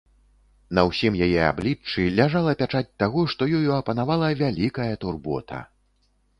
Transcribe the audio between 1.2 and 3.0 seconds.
яе абліччы ляжала пячаць